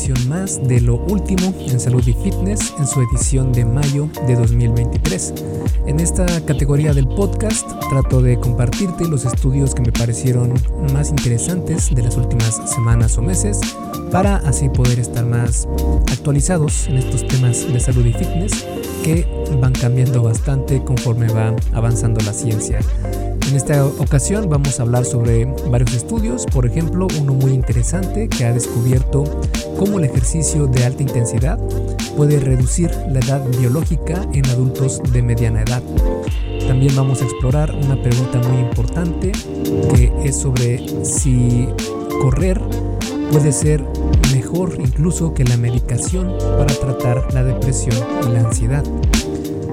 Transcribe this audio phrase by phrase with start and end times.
[0.00, 4.34] emisión más de lo último en salud y fitness en su edición de mayo de
[4.34, 5.34] 2023.
[5.86, 10.54] En esta categoría del podcast trato de compartirte los estudios que me parecieron
[10.94, 13.60] más interesantes de las últimas semanas o meses
[14.10, 15.68] para así poder estar más
[16.10, 18.64] actualizados en estos temas de salud y fitness
[19.04, 19.26] que
[19.60, 22.80] van cambiando bastante conforme va avanzando la ciencia.
[23.50, 28.44] En esta ocasión vamos a hablar sobre varios estudios, por ejemplo, uno muy interesante que
[28.44, 29.24] ha descubierto
[29.76, 31.58] cómo el ejercicio de alta intensidad
[32.16, 35.82] puede reducir la edad biológica en adultos de mediana edad.
[36.66, 39.32] También vamos a explorar una pregunta muy importante
[39.94, 41.68] que es sobre si
[42.20, 42.60] correr
[43.32, 43.84] puede ser
[44.32, 47.96] mejor incluso que la medicación para tratar la depresión
[48.26, 48.84] y la ansiedad.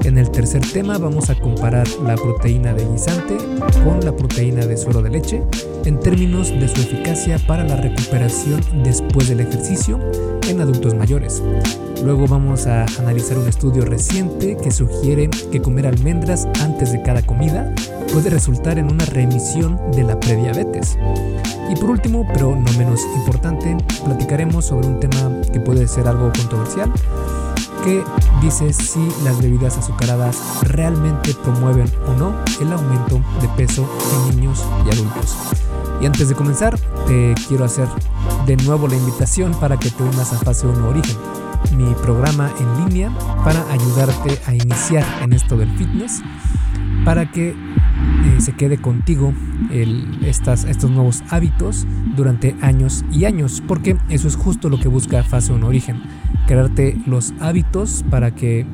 [0.08, 3.36] En el tercer tema vamos a comparar la proteína de guisante
[3.84, 5.44] con la proteína de suero de leche
[5.84, 10.00] en términos de su eficacia para la recuperación después del ejercicio
[10.48, 11.44] en adultos mayores.
[12.06, 17.22] Luego vamos a analizar un estudio reciente que sugiere que comer almendras antes de cada
[17.22, 17.76] comida
[18.14, 20.98] puede resultar en una remisión de la prediabetes.
[21.70, 26.32] Y por último, pero no menos importante, platicaremos sobre un tema que puede ser algo
[26.32, 26.94] controversial,
[28.42, 34.66] dice si las bebidas azucaradas realmente promueven o no el aumento de peso en niños
[34.86, 35.36] y adultos.
[36.02, 36.78] Y antes de comenzar,
[37.08, 37.88] te quiero hacer
[38.46, 41.18] de nuevo la invitación para que te unas a Fase 1 Origen,
[41.76, 43.12] mi programa en línea
[43.44, 46.22] para ayudarte a iniciar en esto del fitness,
[47.04, 47.56] para que
[48.26, 49.34] eh, se quede contigo
[50.24, 55.24] estas, estos nuevos hábitos durante años y años, porque eso es justo lo que busca
[55.24, 56.02] Fase 1 Origen,
[56.46, 58.66] crearte los hábitos para que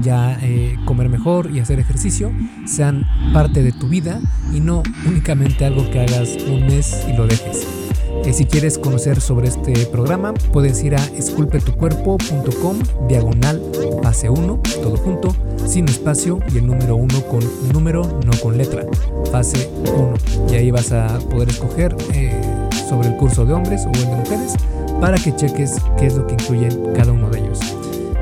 [0.00, 2.32] ya eh, comer mejor y hacer ejercicio
[2.64, 4.20] sean parte de tu vida
[4.52, 7.91] y no únicamente algo que hagas un mes y lo dejes.
[8.24, 13.60] Eh, si quieres conocer sobre este programa, puedes ir a esculpetucuerpo.com diagonal
[14.02, 15.34] fase 1, todo junto,
[15.66, 17.40] sin espacio y el número 1 con
[17.72, 18.84] número, no con letra,
[19.30, 20.14] fase 1.
[20.50, 22.40] Y ahí vas a poder escoger eh,
[22.88, 24.54] sobre el curso de hombres o el de mujeres
[25.00, 27.58] para que cheques qué es lo que incluyen cada uno de ellos.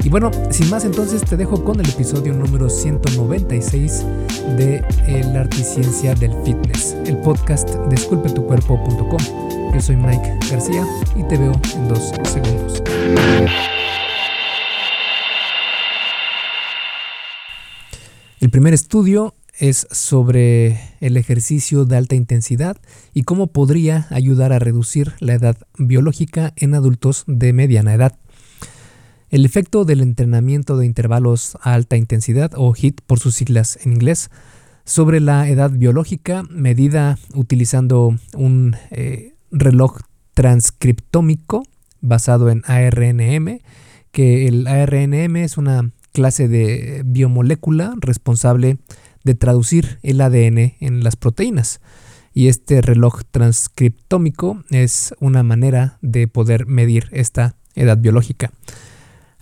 [0.02, 4.04] Y bueno, sin más entonces te dejo con el episodio número 196
[4.56, 4.82] de
[5.32, 9.59] La Articiencia del Fitness, el podcast de esculpetucuerpo.com.
[9.72, 10.84] Yo soy Mike García
[11.16, 12.82] y te veo en dos segundos.
[18.40, 22.78] El primer estudio es sobre el ejercicio de alta intensidad
[23.14, 28.18] y cómo podría ayudar a reducir la edad biológica en adultos de mediana edad.
[29.28, 33.92] El efecto del entrenamiento de intervalos a alta intensidad, o HIT por sus siglas en
[33.92, 34.30] inglés,
[34.84, 39.98] sobre la edad biológica, medida utilizando un eh, reloj
[40.34, 41.64] transcriptómico
[42.00, 43.60] basado en ARNM,
[44.12, 48.78] que el ARNM es una clase de biomolécula responsable
[49.24, 51.80] de traducir el ADN en las proteínas.
[52.32, 58.52] Y este reloj transcriptómico es una manera de poder medir esta edad biológica.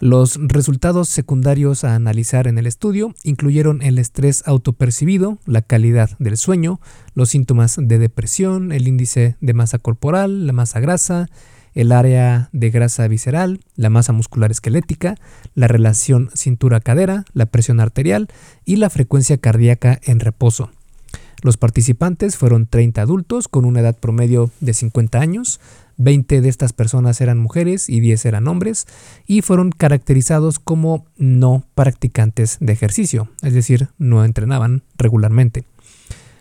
[0.00, 6.36] Los resultados secundarios a analizar en el estudio incluyeron el estrés autopercibido, la calidad del
[6.36, 6.80] sueño,
[7.14, 11.28] los síntomas de depresión, el índice de masa corporal, la masa grasa,
[11.74, 15.16] el área de grasa visceral, la masa muscular esquelética,
[15.56, 18.28] la relación cintura-cadera, la presión arterial
[18.64, 20.70] y la frecuencia cardíaca en reposo.
[21.42, 25.60] Los participantes fueron 30 adultos con una edad promedio de 50 años,
[25.96, 28.86] 20 de estas personas eran mujeres y 10 eran hombres
[29.26, 35.64] y fueron caracterizados como no practicantes de ejercicio, es decir, no entrenaban regularmente.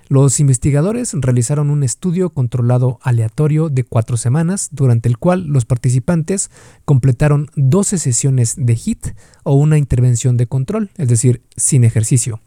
[0.09, 6.49] Los investigadores realizaron un estudio controlado aleatorio de cuatro semanas, durante el cual los participantes
[6.85, 9.07] completaron 12 sesiones de HIT
[9.43, 12.39] o una intervención de control, es decir, sin ejercicio.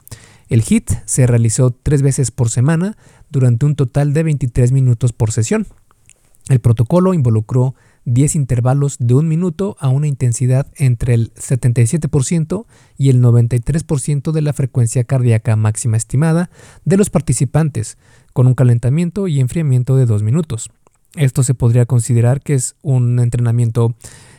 [0.50, 2.98] El HIT se realizó tres veces por semana
[3.30, 5.68] durante un total de 23 minutos por sesión.
[6.48, 7.76] El protocolo involucró
[8.06, 12.66] 10 intervalos de un minuto a una intensidad entre el 77%
[12.98, 16.50] y el 93% de la frecuencia cardíaca máxima estimada
[16.84, 17.96] de los participantes,
[18.32, 20.70] con un calentamiento y enfriamiento de 2 minutos.
[21.14, 23.94] Esto se podría considerar que es un entrenamiento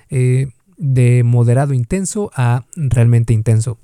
[0.09, 0.47] eh,
[0.77, 3.77] de moderado intenso a realmente intenso.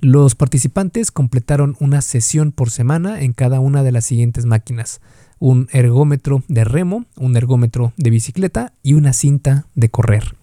[0.00, 5.00] Los participantes completaron una sesión por semana en cada una de las siguientes máquinas
[5.38, 10.34] un ergómetro de remo, un ergómetro de bicicleta y una cinta de correr.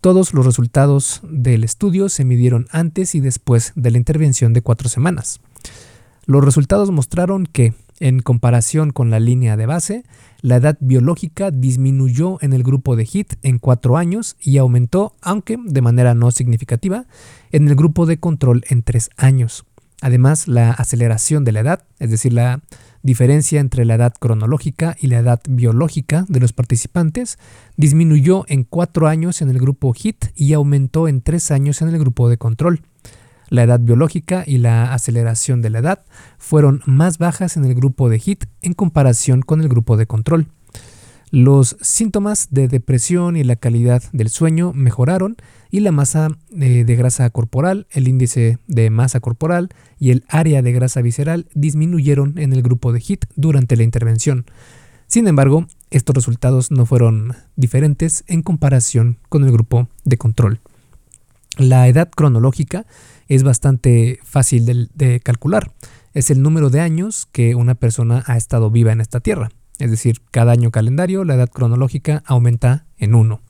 [0.00, 4.88] Todos los resultados del estudio se midieron antes y después de la intervención de cuatro
[4.88, 5.40] semanas.
[6.26, 10.04] Los resultados mostraron que En comparación con la línea de base,
[10.42, 15.56] la edad biológica disminuyó en el grupo de HIT en 4 años y aumentó, aunque
[15.64, 17.06] de manera no significativa,
[17.52, 19.64] en el grupo de control en 3 años.
[20.02, 22.60] Además, la aceleración de la edad, es decir, la
[23.02, 27.38] diferencia entre la edad cronológica y la edad biológica de los participantes,
[27.78, 31.98] disminuyó en 4 años en el grupo HIT y aumentó en 3 años en el
[31.98, 32.82] grupo de control.
[33.48, 36.04] La edad biológica y la aceleración de la edad
[36.38, 40.48] fueron más bajas en el grupo de HIT en comparación con el grupo de control.
[41.30, 45.36] Los síntomas de depresión y la calidad del sueño mejoraron
[45.70, 50.62] y la masa eh, de grasa corporal, el índice de masa corporal y el área
[50.62, 54.46] de grasa visceral disminuyeron en el grupo de HIT durante la intervención.
[55.08, 60.60] Sin embargo, estos resultados no fueron diferentes en comparación con el grupo de control.
[61.56, 62.86] La edad cronológica
[63.28, 65.72] es bastante fácil de, calcular.
[66.12, 69.50] Es el número de años que una persona ha estado viva en esta tierra.
[69.78, 73.40] Es decir, cada año calendario la edad cronológica aumenta en uno.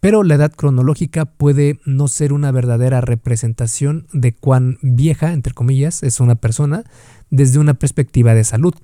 [0.00, 6.02] Pero la edad cronológica puede no ser una verdadera representación de cuán vieja, entre comillas,
[6.02, 6.84] es una persona
[7.30, 8.74] desde una perspectiva de salud.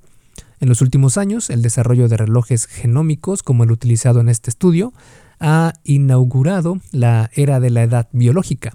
[0.61, 4.93] En los últimos años, el desarrollo de relojes genómicos, como el utilizado en este estudio,
[5.43, 8.73] ha inaugurado la era de la edad biológica,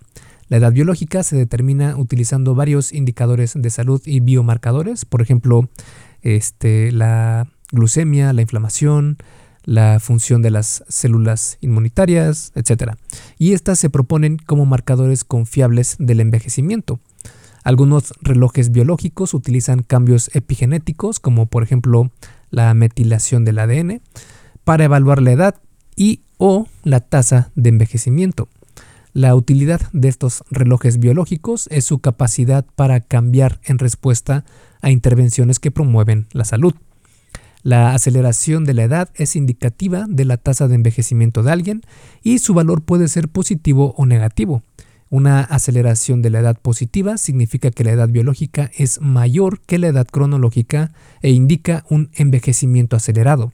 [0.50, 5.70] la edad biológica se determina utilizando varios indicadores de salud y biomarcadores, por ejemplo,
[6.22, 9.18] este, la glucemia, la inflamación,
[9.66, 12.94] la función de las células inmunitarias, etc.
[13.38, 17.02] Y estas se proponen como marcadores confiables del envejecimiento.
[17.66, 22.10] Algunos relojes biológicos utilizan cambios epigenéticos, como por ejemplo
[22.52, 24.02] la metilación del ADN,
[24.64, 25.56] para evaluar la edad
[25.98, 28.48] y o la tasa de envejecimiento.
[29.14, 34.46] La utilidad de estos relojes biológicos es su capacidad para cambiar en respuesta
[34.82, 36.76] a intervenciones que promueven la salud.
[37.64, 41.82] La aceleración de la edad es indicativa de la tasa de envejecimiento de alguien
[42.24, 44.62] y su valor puede ser positivo o negativo.
[45.10, 49.88] Una aceleración de la edad positiva significa que la edad biológica es mayor que la
[49.88, 50.92] edad cronológica
[51.22, 53.52] e indica un envejecimiento acelerado.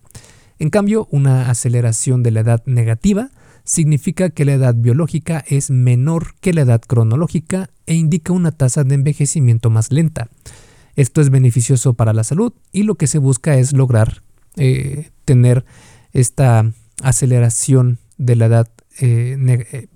[0.64, 3.32] En cambio, una aceleración de la edad negativa
[3.66, 8.86] significa que la edad biológica es menor que la edad cronológica e indica una tasa
[8.86, 10.30] de envejecimiento más lenta.
[10.96, 14.24] Esto es beneficioso para la salud y lo que se busca es lograr
[14.56, 15.66] eh, tener
[16.14, 16.72] esta
[17.02, 18.70] aceleración de la, edad,
[19.02, 19.88] eh, eh,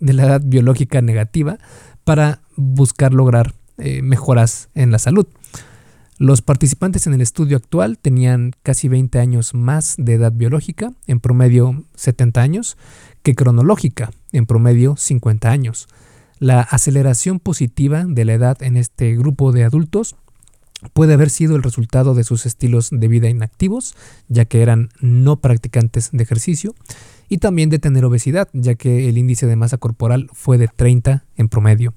[0.00, 1.58] de la edad biológica negativa
[2.02, 3.54] para buscar lograr
[4.02, 5.28] mejoras en la salud.
[6.18, 11.20] Los participantes en el estudio actual tenían casi 20 años más de edad biológica, en
[11.20, 12.78] promedio 70 años,
[13.22, 15.88] que cronológica, en promedio 50 años.
[16.38, 20.16] La aceleración positiva de la edad en este grupo de adultos
[20.94, 23.94] puede haber sido el resultado de sus estilos de vida inactivos,
[24.28, 26.74] ya que eran no practicantes de ejercicio,
[27.28, 31.24] y también de tener obesidad, ya que el índice de masa corporal fue de 30
[31.36, 31.92] en promedio.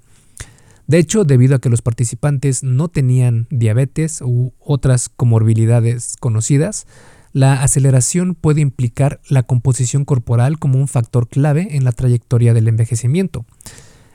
[0.90, 6.88] De hecho, debido a que los participantes no tenían diabetes u otras comorbilidades conocidas,
[7.32, 12.68] la aceleración puede implicar la composición corporal como un factor clave en la trayectoria del
[12.68, 13.46] envejecimiento.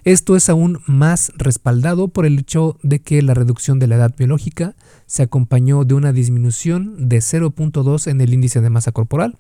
[0.03, 4.13] Esto es aún más respaldado por el hecho de que la reducción de la edad
[4.19, 4.75] biológica
[5.07, 9.39] se acompañó de una disminución de 0.2 en el índice de masa corporal,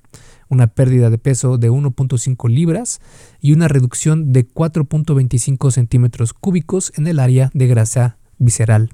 [0.48, 3.00] una pérdida de peso de 1.5 libras
[3.40, 8.90] y una reducción de 4.25 centímetros cúbicos en el área de grasa visceral.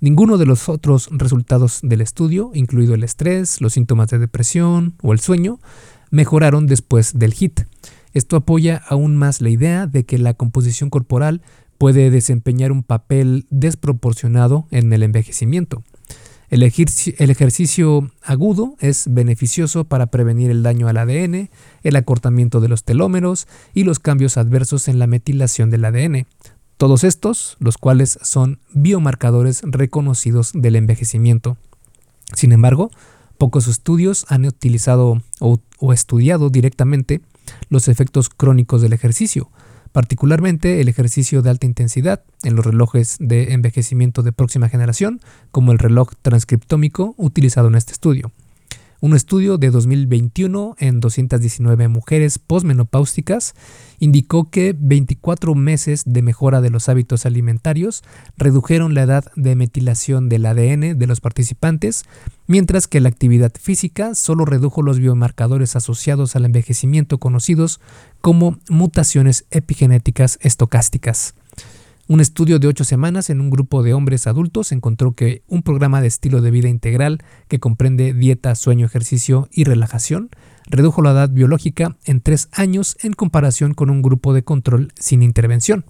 [0.00, 5.12] Ninguno de los otros resultados del estudio, incluido el estrés, los síntomas de depresión o
[5.12, 5.60] el sueño,
[6.10, 7.66] mejoraron después del HIT.
[8.14, 11.42] Esto apoya aún más la idea de que la composición corporal
[11.76, 15.82] puede desempeñar un papel desproporcionado en el envejecimiento.
[16.50, 21.48] El, ejercicio agudo es beneficioso para prevenir el daño al ADN,
[21.84, 26.26] el acortamiento de los telómeros y los cambios adversos en la metilación del ADN,
[26.76, 31.56] todos estos, los cuales son biomarcadores reconocidos del envejecimiento.
[32.34, 32.90] Sin embargo,
[33.38, 37.20] pocos estudios han utilizado o, estudiado directamente
[37.68, 39.50] los efectos crónicos del ejercicio,
[39.92, 45.20] particularmente el ejercicio de alta intensidad en los relojes de envejecimiento de próxima generación,
[45.50, 48.32] como el reloj transcriptómico utilizado en este estudio.
[49.02, 53.54] Un estudio de 2021 en 219 mujeres posmenopáusticas
[53.98, 58.02] indicó que 24 meses de mejora de los hábitos alimentarios
[58.36, 62.04] redujeron la edad de metilación del ADN de los participantes,
[62.46, 67.80] mientras que la actividad física solo redujo los biomarcadores asociados al envejecimiento conocidos
[68.20, 71.34] como mutaciones epigenéticas estocásticas.
[72.10, 76.00] Un estudio de ocho semanas en un grupo de hombres adultos encontró que un programa
[76.00, 80.28] de estilo de vida integral que comprende dieta, sueño, ejercicio y relajación
[80.66, 85.22] redujo la edad biológica en tres años en comparación con un grupo de control sin
[85.22, 85.84] intervención.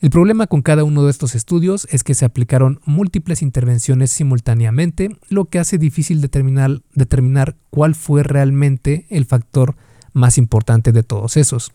[0.00, 5.08] El problema con cada uno de estos estudios es que se aplicaron múltiples intervenciones simultáneamente,
[5.30, 9.74] lo que hace difícil determinar, cuál fue realmente el factor
[10.12, 11.72] más importante de todos esos.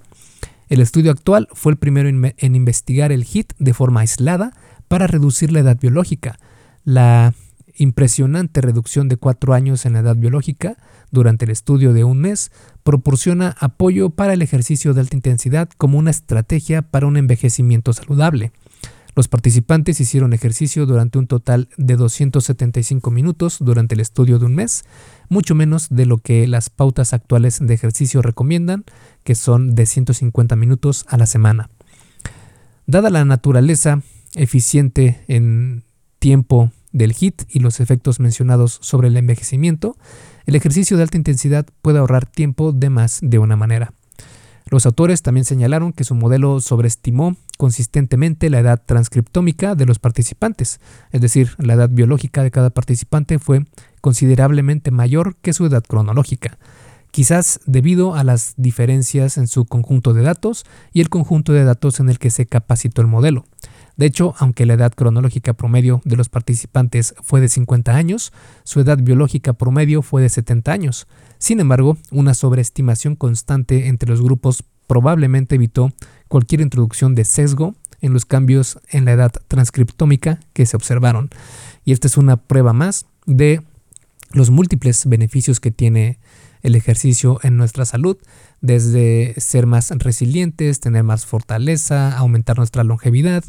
[0.70, 4.54] El estudio actual fue el primero en, investigar el HIT de forma aislada
[4.88, 6.40] para reducir la edad biológica.
[6.84, 7.34] La
[7.76, 10.78] impresionante reducción de cuatro años en la edad biológica
[11.10, 12.52] durante el estudio de un mes
[12.84, 18.52] proporciona apoyo para el ejercicio de alta intensidad como una estrategia para un envejecimiento saludable.
[19.16, 24.56] Los participantes hicieron ejercicio durante un total de 275 minutos durante el estudio de un
[24.56, 24.86] mes,
[25.30, 28.84] mucho menos de lo que las pautas actuales de ejercicio recomiendan,
[29.24, 31.70] que son de 150 minutos a la semana.
[32.86, 34.02] Dada la naturaleza
[34.36, 35.84] eficiente en
[36.18, 39.96] tiempo del HIT y los efectos mencionados sobre el envejecimiento,
[40.46, 43.94] el ejercicio de alta intensidad puede ahorrar tiempo de más de una manera.
[44.66, 50.80] Los autores también señalaron que su modelo sobreestimó consistentemente la edad transcriptómica de los participantes,
[51.12, 53.66] es decir, la edad biológica de cada participante fue
[54.00, 56.58] considerablemente mayor que su edad cronológica,
[57.12, 62.00] quizás debido a las diferencias en su conjunto de datos y el conjunto de datos
[62.00, 63.44] en el que se capacitó el modelo.
[63.98, 68.32] De hecho, aunque la edad cronológica promedio de los participantes fue de 50 años,
[68.64, 71.08] su edad biológica promedio fue de 70 años.
[71.40, 75.92] Sin embargo, una sobreestimación constante entre los grupos probablemente evitó
[76.30, 81.30] cualquier introducción de sesgo en los cambios en la edad transcriptómica que se observaron.
[81.84, 83.62] Y esta es una prueba más de
[84.32, 86.20] los múltiples beneficios que tiene
[86.62, 88.18] el ejercicio en nuestra salud,
[88.62, 93.44] desde ser más resilientes, tener más fortaleza, aumentar nuestra longevidad.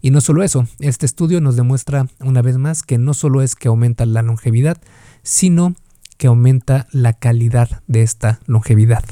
[0.00, 3.54] Y no solo eso, este estudio nos demuestra una vez más que no solo es
[3.54, 4.78] que aumenta la longevidad,
[5.22, 5.74] sino
[6.18, 9.04] que aumenta la calidad de esta longevidad.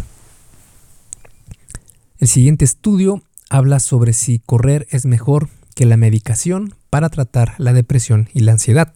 [2.25, 7.75] El siguiente estudio habla sobre si correr es mejor que la medicación para tratar la
[7.75, 8.95] depresión y la ansiedad.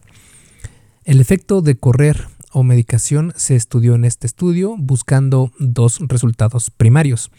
[1.05, 7.29] El efecto de correr o medicación se estudió en este estudio buscando dos resultados primarios.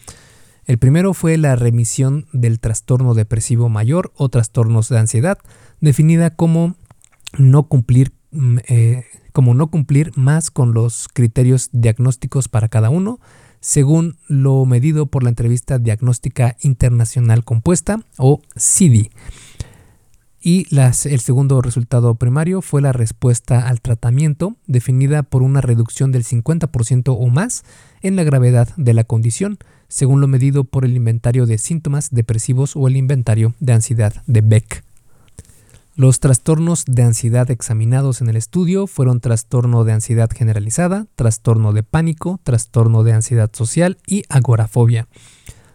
[0.63, 5.39] El primero fue la remisión del trastorno depresivo mayor o trastornos de ansiedad,
[5.81, 6.75] definida como
[7.37, 13.19] no cumplir, mm, eh, como no cumplir más con los criterios diagnósticos para cada uno,
[13.61, 19.11] según lo medido por la entrevista diagnóstica internacional compuesta o CIDI.
[20.43, 26.23] Y el segundo resultado primario fue la respuesta al tratamiento, definida por una reducción del
[26.23, 27.63] 50% o más
[28.01, 32.75] en la gravedad de la condición, según lo medido por el inventario de síntomas depresivos
[32.75, 34.90] o el inventario de ansiedad de Beck.
[35.95, 41.83] Los trastornos de ansiedad examinados en el estudio fueron trastorno de ansiedad generalizada, trastorno de
[41.83, 45.09] pánico, trastorno de ansiedad social y agorafobia.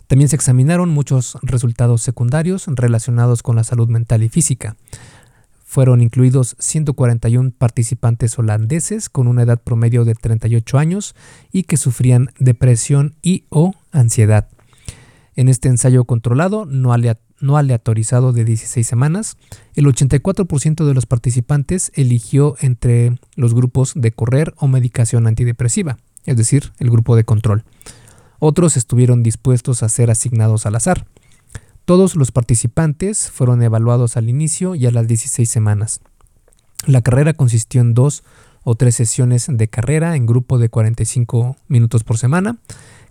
[0.07, 4.77] También se examinaron muchos resultados secundarios relacionados con la salud mental y física.
[5.67, 11.15] Fueron incluidos 141 participantes holandeses con una edad promedio de 38 años
[11.53, 14.49] y que sufrían depresión y o ansiedad.
[15.35, 16.95] En este ensayo controlado, no,
[17.57, 19.37] aleatorizado de 16 semanas,
[19.75, 26.37] el 84% de los participantes eligió entre los grupos de correr o medicación antidepresiva, es
[26.37, 27.65] decir, el grupo de control.
[28.39, 31.07] Otros estuvieron dispuestos a ser asignados al azar.
[31.85, 36.01] Todos los participantes fueron evaluados al inicio y a las 16 semanas.
[36.87, 38.25] La carrera consistió en dos
[38.65, 42.59] o tres sesiones de carrera en grupo de 45 minutos por semana,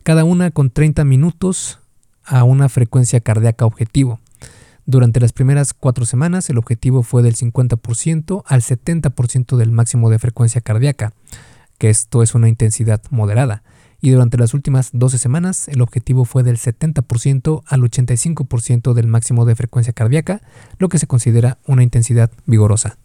[0.04, 1.80] cada una con 30 minutos
[2.26, 4.20] a una frecuencia cardíaca objetivo.
[4.86, 10.20] Durante las primeras cuatro semanas el objetivo fue del 50% al 70% del máximo de
[10.20, 11.14] frecuencia cardíaca,
[11.78, 13.64] que esto es una intensidad moderada
[14.06, 19.46] y durante las últimas 12 semanas el objetivo fue del 70% al 85% del máximo
[19.46, 20.42] de frecuencia cardíaca,
[20.78, 23.00] lo que se considera una intensidad vigorosa.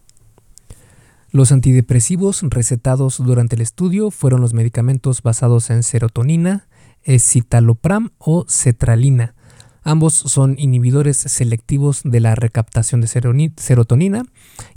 [1.31, 6.67] Los antidepresivos recetados durante el estudio fueron los medicamentos basados en serotonina,
[7.03, 9.35] escitalopram o cetralina,
[9.83, 14.23] Ambos son inhibidores selectivos de la recaptación de serotonina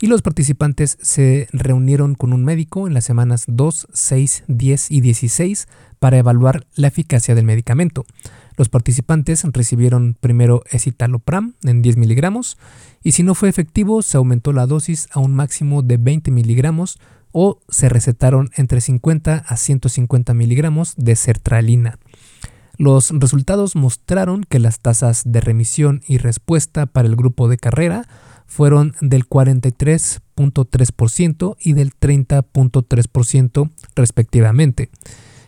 [0.01, 5.01] y los participantes se reunieron con un médico en las semanas 2, 6, 10 y
[5.03, 8.07] 16 para evaluar la eficacia del medicamento.
[8.57, 12.57] Los participantes recibieron primero escitalopram en 10 miligramos
[13.03, 16.99] y si no fue efectivo se aumentó la dosis a un máximo de 20 miligramos
[17.31, 21.99] o se recetaron entre 50 a 150 miligramos de sertralina.
[22.77, 28.09] Los resultados mostraron que las tasas de remisión y respuesta para el grupo de carrera
[28.47, 34.91] fueron del 43.3% y del 30.3% respectivamente,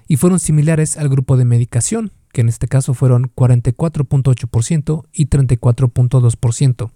[0.09, 6.93] y fueron similares al grupo de medicación, que en este caso fueron 44.8% y 34.2%.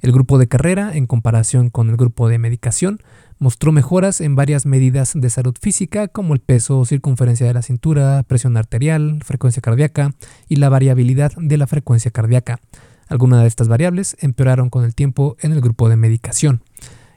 [0.00, 2.98] El grupo de carrera, en comparación con el grupo de medicación,
[3.44, 8.22] mostró mejoras en varias medidas de salud física como el peso, circunferencia de la cintura,
[8.22, 10.14] presión arterial, frecuencia cardíaca
[10.48, 12.58] y la variabilidad de la frecuencia cardíaca.
[13.06, 16.62] Algunas de estas variables empeoraron con el tiempo en el grupo de medicación.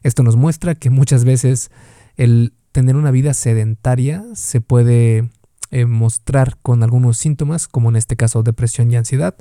[0.03, 1.72] Esto nos muestra que muchas veces
[2.17, 5.29] el tener una vida sedentaria se puede
[5.72, 9.36] eh, mostrar con algunos síntomas, como en este caso depresión y ansiedad,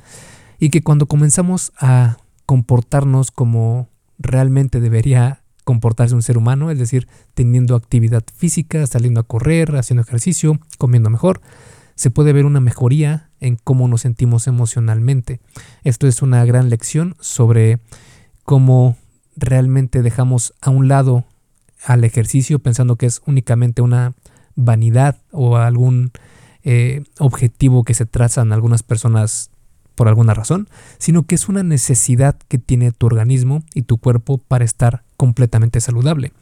[0.61, 3.89] y que cuando comenzamos a comportarnos como
[4.21, 10.03] realmente debería comportarse un ser humano, es decir, teniendo actividad física, saliendo a correr, haciendo
[10.03, 11.41] ejercicio, comiendo mejor,
[11.97, 15.41] se puede ver una mejoría en cómo nos sentimos emocionalmente.
[15.83, 17.81] Esto es una gran lección sobre
[18.45, 18.97] cómo
[19.35, 21.25] realmente dejamos a un lado
[21.85, 24.15] al ejercicio pensando que es únicamente una
[24.55, 26.13] vanidad o algún
[26.63, 29.51] eh, objetivo que se trazan algunas personas
[29.97, 30.69] por alguna razón,
[30.99, 35.81] sino que es una necesidad que tiene tu organismo y tu cuerpo para estar completamente
[35.81, 36.33] saludable.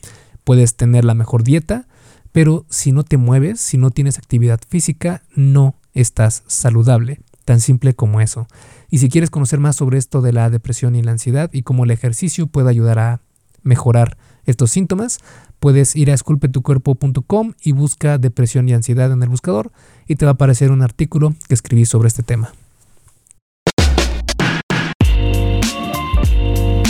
[0.45, 1.87] Puedes tener la mejor dieta,
[2.33, 7.21] pero si no te mueves, si no tienes actividad física, no estás saludable.
[7.45, 8.47] Tan simple como eso.
[8.91, 11.85] Y si quieres conocer más sobre esto de la depresión y la ansiedad y cómo
[11.85, 13.21] el ejercicio puede ayudar a
[13.63, 14.17] mejorar
[14.47, 15.19] estos síntomas,
[15.61, 19.73] puedes ir a esculpetucuerpo.com y busca depresión y ansiedad en el buscador
[20.07, 22.53] y te va a aparecer un artículo que escribí sobre este tema.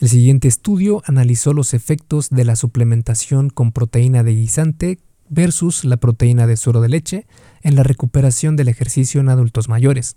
[0.00, 5.96] El siguiente estudio analizó los efectos de la suplementación con proteína de guisante versus la
[5.96, 7.26] proteína de suero de leche
[7.62, 10.16] en la recuperación del ejercicio en adultos mayores.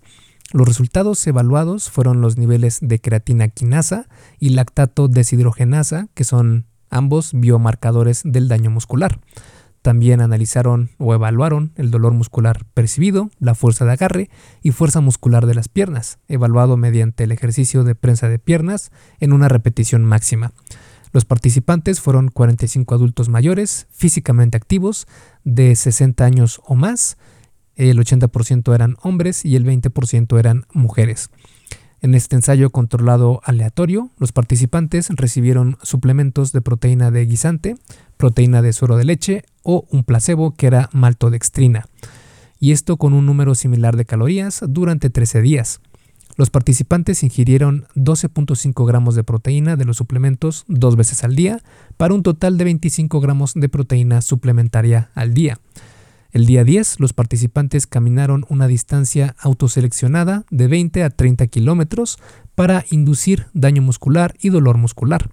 [0.53, 4.07] Los resultados evaluados fueron los niveles de creatina quinasa
[4.39, 9.19] y lactato deshidrogenasa, que son ambos biomarcadores del daño muscular.
[9.81, 14.29] También analizaron o evaluaron el dolor muscular percibido, la fuerza de agarre
[14.61, 19.33] y fuerza muscular de las piernas, evaluado mediante el ejercicio de prensa de piernas en
[19.33, 20.53] una repetición máxima.
[21.11, 25.07] Los participantes fueron 45 adultos mayores, físicamente activos,
[25.43, 27.17] de 60 años o más,
[27.75, 31.31] el 80% eran hombres y el 20% eran mujeres.
[32.01, 37.77] En este ensayo controlado aleatorio, los participantes recibieron suplementos de proteína de guisante,
[38.17, 41.85] proteína de suero de leche o un placebo que era maltodextrina,
[42.59, 45.79] y esto con un número similar de calorías durante 13 días.
[46.37, 51.59] Los participantes ingirieron 12.5 gramos de proteína de los suplementos dos veces al día
[51.97, 55.59] para un total de 25 gramos de proteína suplementaria al día.
[56.31, 62.19] El día 10, los participantes caminaron una distancia autoseleccionada de 20 a 30 kilómetros
[62.55, 65.29] para inducir daño muscular y dolor muscular.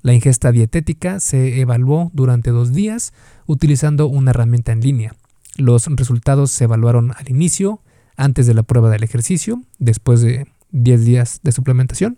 [0.00, 3.12] La ingesta dietética se evaluó durante dos días
[3.46, 5.14] utilizando una herramienta en línea.
[5.56, 7.82] Los resultados se evaluaron al inicio,
[8.16, 12.16] antes de la prueba del ejercicio, después de 10 días de suplementación,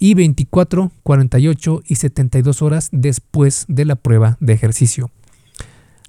[0.00, 5.10] y 24, 48 y 72 horas después de la prueba de ejercicio.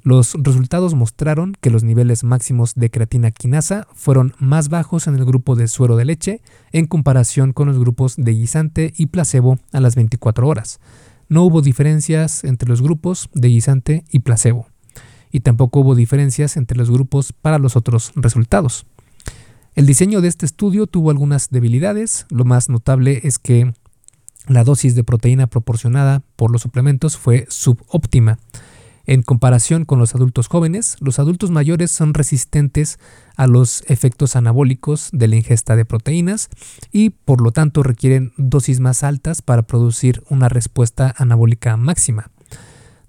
[0.05, 5.25] Los resultados mostraron que los niveles máximos de creatina quinasa fueron más bajos en el
[5.25, 6.41] grupo de suero de leche
[6.71, 10.79] en comparación con los grupos de guisante y placebo a las 24 horas.
[11.27, 14.67] No hubo diferencias entre los grupos de guisante y placebo,
[15.31, 18.85] y tampoco hubo diferencias entre los grupos para los otros resultados.
[19.73, 22.27] El diseño de este estudio tuvo algunas debilidades.
[22.29, 23.73] Lo más notable es que
[24.47, 28.37] la dosis de proteína proporcionada por los suplementos fue subóptima.
[29.05, 32.99] En comparación con los adultos jóvenes, los adultos mayores son resistentes
[33.35, 36.49] a los efectos anabólicos de la ingesta de proteínas
[36.91, 42.31] y por lo tanto requieren dosis más altas para producir una respuesta anabólica máxima.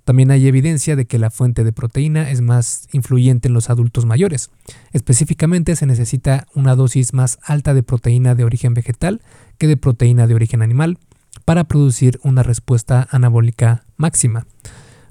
[0.04, 4.06] También hay evidencia de que la fuente de proteína es más influyente en los adultos
[4.06, 4.50] mayores.
[4.92, 9.20] Específicamente se necesita una dosis más alta de proteína de origen vegetal
[9.58, 10.98] que de proteína de origen animal
[11.44, 14.46] para producir una respuesta anabólica máxima.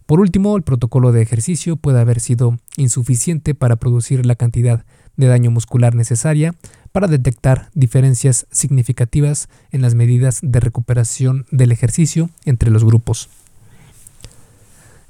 [0.05, 4.85] Por último, el protocolo de ejercicio puede haber sido insuficiente para producir la cantidad
[5.17, 6.53] de daño muscular necesaria
[6.91, 13.29] para detectar diferencias significativas en las medidas de recuperación del ejercicio entre los grupos.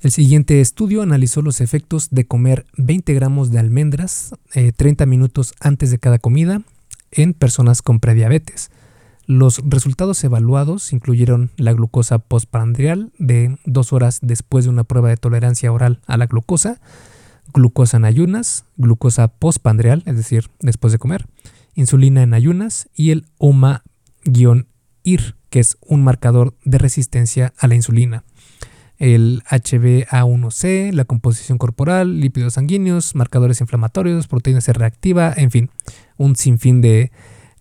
[0.01, 5.53] El siguiente estudio analizó los efectos de comer 20 gramos de almendras 30 eh, minutos
[5.59, 6.61] antes de cada comida
[7.11, 8.69] en personas con prediabetes.
[9.27, 15.17] Los resultados evaluados incluyeron la glucosa postprandial de dos horas después de una prueba de
[15.17, 16.79] tolerancia oral a la glucosa,
[17.51, 21.25] glucosa en ayunas, glucosa postprandial, es decir, después de comer,
[21.73, 28.23] insulina en ayunas y el OMA-IR, que es un marcador de resistencia a la insulina.
[28.97, 35.69] El HbA1c, la composición corporal, lípidos sanguíneos, marcadores inflamatorios, proteína C reactiva, en fin,
[36.17, 37.11] un sinfín de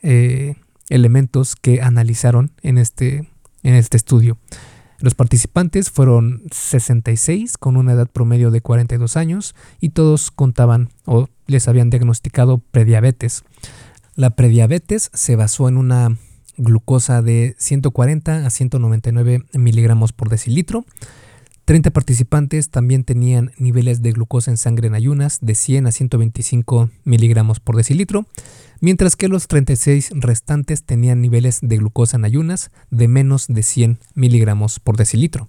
[0.02, 0.56] eh,
[0.88, 3.28] elementos que analizaron en este,
[3.62, 4.38] en este estudio.
[5.00, 11.28] Los participantes fueron 66 con una edad promedio de 42 años y todos contaban o
[11.46, 13.44] les habían diagnosticado prediabetes.
[14.14, 16.16] La prediabetes se basó en una
[16.56, 20.84] glucosa de 140 a 199 miligramos por decilitro
[21.64, 26.90] 30 participantes también tenían niveles de glucosa en sangre en ayunas de 100 a 125
[27.04, 28.26] miligramos por decilitro,
[28.80, 33.98] mientras que los 36 restantes tenían niveles de glucosa en ayunas de menos de 100
[34.14, 35.48] miligramos por decilitro.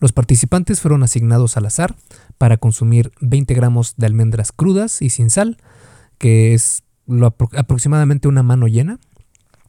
[0.00, 1.94] Los participantes fueron asignados al azar
[2.36, 5.56] para consumir 20 gramos de almendras crudas y sin sal,
[6.18, 6.82] que es
[7.56, 8.98] aproximadamente una mano llena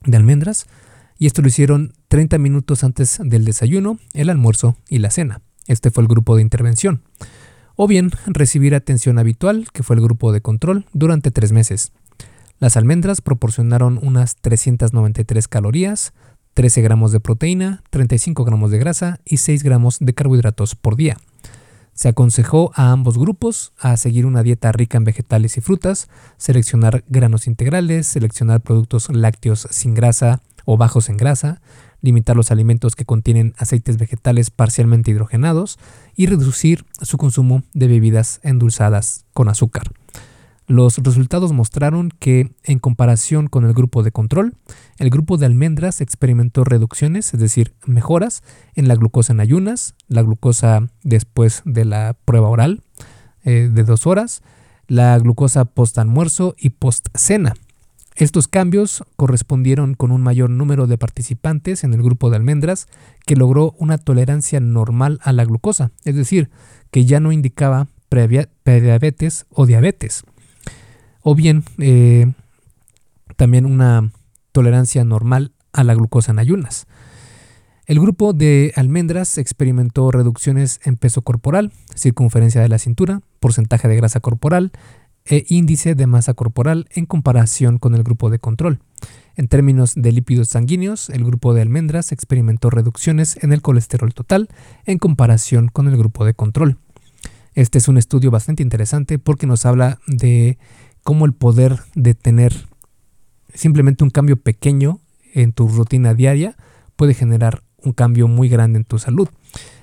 [0.06, 0.66] de almendras,
[1.18, 5.42] y esto lo hicieron 30 minutos antes del desayuno, el almuerzo y la cena.
[5.68, 7.04] Este fue el grupo de intervención.
[7.76, 11.92] O bien recibir atención habitual, que fue el grupo de control, durante tres meses.
[12.60, 16.14] Las almendras proporcionaron unas 393 calorías,
[16.54, 21.18] 13 gramos de proteína, 35 gramos de grasa y 6 gramos de carbohidratos por día.
[21.94, 27.04] Se aconsejó a ambos grupos a seguir una dieta rica en vegetales y frutas, seleccionar
[27.08, 31.62] granos integrales, seleccionar productos lácteos sin grasa o bajos en grasa,
[32.04, 35.80] limitar los alimentos que contienen aceites vegetales parcialmente hidrogenados
[36.16, 39.92] y reducir su consumo de bebidas endulzadas con azúcar.
[40.68, 44.54] Los resultados mostraron que, en comparación con el grupo de control,
[44.98, 48.44] el grupo de almendras experimentó reducciones, es decir, mejoras
[48.76, 52.82] en la glucosa en ayunas, la glucosa después de la prueba oral
[53.44, 54.42] eh, de dos horas,
[54.88, 57.56] la glucosa post almuerzo y post cena,
[58.16, 62.88] estos cambios correspondieron con un mayor número de participantes en el grupo de almendras
[63.26, 66.50] que logró una tolerancia normal a la glucosa, es decir,
[66.92, 70.24] que ya no indicaba prediabetes o diabetes,
[71.22, 72.32] o bien eh,
[73.36, 74.12] también una
[74.52, 76.86] tolerancia normal a la glucosa en ayunas.
[77.86, 83.98] El grupo de almendras experimentó reducciones en peso corporal, circunferencia de la cintura, porcentaje de
[83.98, 84.72] grasa corporal,
[85.26, 88.80] e índice de masa corporal en comparación con el grupo de control.
[89.36, 94.50] En términos de lípidos sanguíneos, el grupo de almendras experimentó reducciones en el colesterol total
[94.86, 96.78] en comparación con el grupo de control.
[97.56, 100.58] Este es un estudio bastante interesante porque nos habla de
[101.04, 102.54] cómo el poder de tener
[103.54, 105.00] simplemente un cambio pequeño
[105.34, 106.56] en tu rutina diaria
[106.96, 109.30] puede generar un cambio muy grande en tu salud.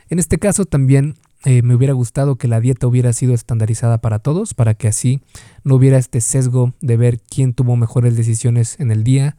[0.08, 4.18] En este caso también eh, me hubiera gustado que la dieta hubiera sido estandarizada para
[4.18, 5.22] todos, para que así
[5.64, 9.36] no hubiera este sesgo de ver quién tuvo mejores decisiones en el día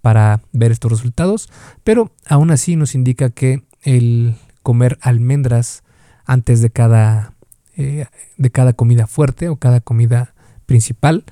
[0.00, 1.48] para ver estos resultados,
[1.84, 5.84] pero aún así nos indica que el comer almendras
[6.26, 7.34] antes de cada,
[7.76, 10.34] eh, de cada comida fuerte o cada comida
[10.66, 11.24] principal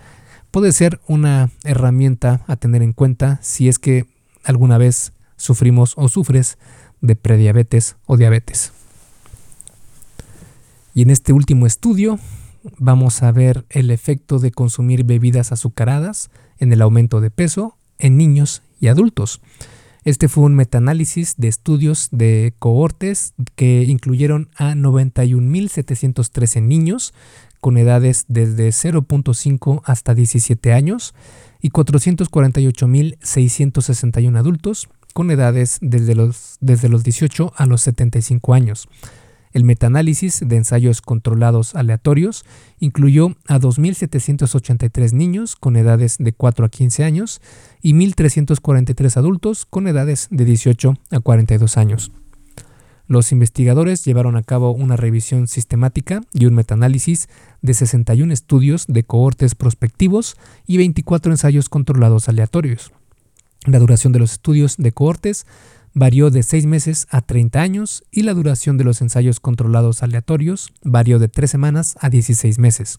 [0.51, 4.07] puede ser una herramienta a tener en cuenta si es que
[4.45, 6.59] alguna vez sufrimos o sufres
[7.01, 8.73] de prediabetes o diabetes.
[10.95, 12.19] Y en este último estudio
[12.79, 18.17] vamos a ver el efecto de consumir bebidas azucaradas en el aumento de peso en
[18.17, 19.41] niños y adultos.
[20.05, 27.15] Este fue un metaanálisis de estudios de cohortes que incluyeron a 91.713 niños
[27.61, 31.15] con edades desde 0.5 hasta 17 años
[31.61, 38.89] y 448.661 adultos con edades desde los, desde los 18 a los 75 años.
[39.53, 42.45] El metaanálisis de ensayos controlados aleatorios
[42.79, 47.41] incluyó a 2.783 niños con edades de 4 a 15 años
[47.83, 52.13] y 1.343 adultos con edades de 18 a 42 años.
[53.09, 57.29] Los investigadores llevaron a cabo una revisión sistemática y un metaanálisis
[57.61, 60.37] de 61 estudios de cohortes prospectivos
[60.67, 62.91] y 24 ensayos controlados aleatorios.
[63.67, 65.47] La duración de los estudios de cohortes
[65.95, 70.73] varió de 6 meses a 30 años y la duración de los ensayos controlados aleatorios
[70.83, 72.99] varió de 3 semanas a 16 meses.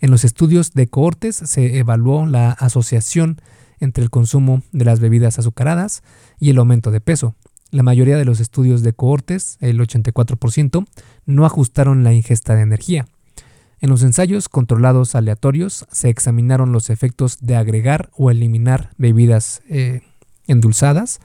[0.00, 3.40] En los estudios de cohortes se evaluó la asociación
[3.80, 6.02] entre el consumo de las bebidas azucaradas
[6.38, 7.34] y el aumento de peso.
[7.70, 10.86] La mayoría de los estudios de cohortes, el 84%,
[11.26, 13.06] no ajustaron la ingesta de energía.
[13.80, 20.00] En los ensayos controlados aleatorios se examinaron los efectos de agregar o eliminar bebidas eh,
[20.46, 21.20] endulzadas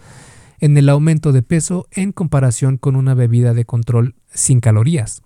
[0.62, 5.24] en el aumento de peso en comparación con una bebida de control sin calorías.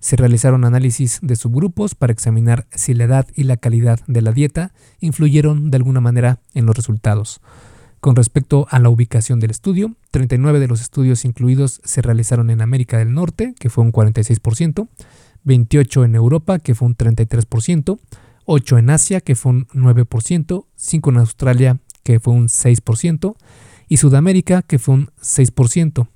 [0.00, 4.32] Se realizaron análisis de subgrupos para examinar si la edad y la calidad de la
[4.32, 7.40] dieta influyeron de alguna manera en los resultados.
[8.00, 12.60] Con respecto a la ubicación del estudio, 39 de los estudios incluidos se realizaron en
[12.60, 14.88] América del Norte, que fue un 46%,
[15.44, 18.00] 28 en Europa, que fue un 33%,
[18.44, 23.36] 8 en Asia, que fue un 9%, 5 en Australia, que fue un 6%,
[23.92, 26.08] y Sudamérica, que fue un 6%.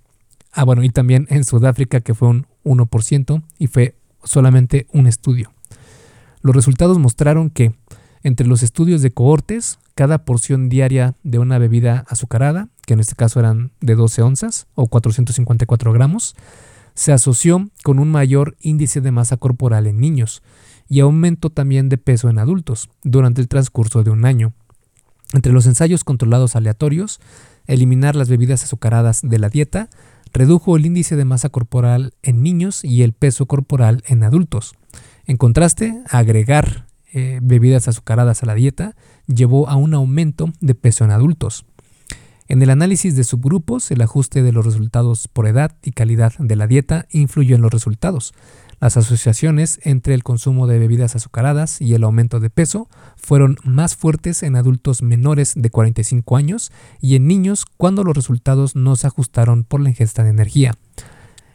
[0.50, 5.52] Ah, bueno, y también en Sudáfrica, que fue un 1%, y fue solamente un estudio.
[6.40, 7.74] Los resultados mostraron que
[8.22, 13.14] entre los estudios de cohortes, cada porción diaria de una bebida azucarada, que en este
[13.14, 16.34] caso eran de 12 onzas o 454 gramos,
[16.94, 20.42] se asoció con un mayor índice de masa corporal en niños
[20.88, 24.54] y aumento también de peso en adultos durante el transcurso de un año.
[25.34, 27.20] Entre los ensayos controlados aleatorios,
[27.66, 29.88] eliminar las bebidas azucaradas de la dieta
[30.32, 34.74] redujo el índice de masa corporal en niños y el peso corporal en adultos.
[35.24, 38.94] En contraste, agregar eh, bebidas azucaradas a la dieta
[39.26, 41.64] llevó a un aumento de peso en adultos.
[42.48, 46.54] En el análisis de subgrupos, el ajuste de los resultados por edad y calidad de
[46.54, 48.34] la dieta influyó en los resultados.
[48.80, 53.96] Las asociaciones entre el consumo de bebidas azucaradas y el aumento de peso fueron más
[53.96, 59.06] fuertes en adultos menores de 45 años y en niños cuando los resultados no se
[59.06, 60.74] ajustaron por la ingesta de energía.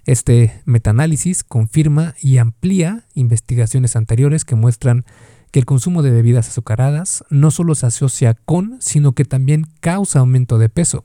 [0.06, 5.06] Este metaanálisis confirma y amplía investigaciones anteriores que muestran
[5.52, 10.20] que el consumo de bebidas azucaradas no solo se asocia con, sino que también causa
[10.20, 11.04] aumento de peso.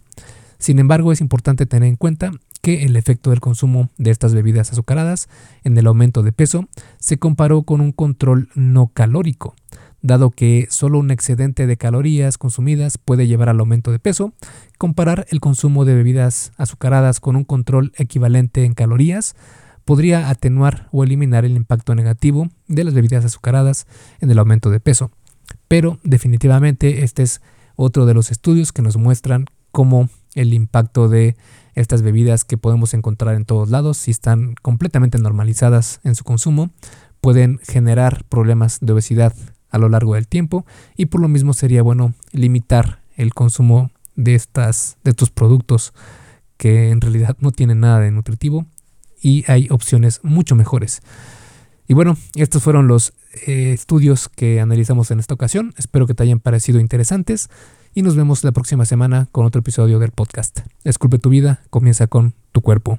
[0.59, 2.33] Sin embargo, es importante tener en cuenta
[2.75, 5.29] el efecto del consumo de estas bebidas azucaradas
[5.65, 9.55] en el aumento de peso se comparó con un control no calórico.
[10.03, 14.33] Dado que solo un excedente de calorías consumidas puede llevar al aumento de peso,
[14.79, 19.35] comparar el consumo de bebidas azucaradas con un control equivalente en calorías
[19.85, 23.87] podría atenuar o eliminar el impacto negativo de las bebidas azucaradas
[24.21, 25.11] en el aumento de peso.
[25.69, 27.41] Pero definitivamente este es
[27.77, 31.37] otro de los estudios que nos muestran cómo el impacto de
[31.75, 36.71] estas bebidas que podemos encontrar en todos lados, si están completamente normalizadas en su consumo,
[37.21, 39.35] pueden generar problemas de obesidad
[39.71, 40.65] a lo largo del tiempo
[40.97, 45.93] y por lo mismo sería bueno limitar el consumo de estas de estos productos
[46.57, 48.67] que en realidad no tienen nada de nutritivo
[49.21, 51.03] y hay opciones mucho mejores.
[51.89, 53.13] Y bueno, estos fueron los
[53.47, 55.75] eh, estudios que analizamos en esta ocasión.
[55.77, 57.49] Espero que te hayan parecido interesantes
[57.97, 60.61] y nos vemos la próxima semana con otro episodio del podcast.
[60.85, 62.99] Esculpe tu vida, comienza con tu cuerpo.